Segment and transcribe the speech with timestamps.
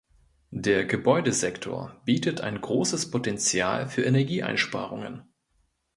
[0.55, 5.31] Der Gebäudesektor bietet ein großes Potenzial für Energieeinsparungen.